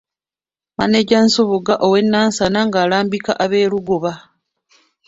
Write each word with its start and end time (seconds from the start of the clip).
Maneja 0.77 1.17
Nsubuga 1.25 1.73
ow'e 1.85 1.99
Nansana 2.03 2.59
ng'alambika 2.67 3.31
ab'e 3.43 3.69
Lugoba. 3.71 4.13